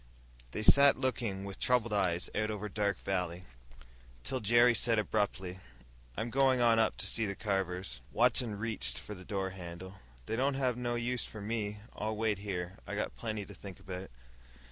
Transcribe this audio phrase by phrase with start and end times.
[0.49, 3.45] They sat looking with troubled eyes out over Dark Valley,
[4.23, 5.59] till Jerry said abruptly,
[6.17, 9.99] "I'm going on up to see the Carvers." Watson reached for the door handle.
[10.25, 11.81] "They don't have no use for me.
[11.95, 12.79] I'll wait here.
[12.87, 14.09] I got plenty to think about."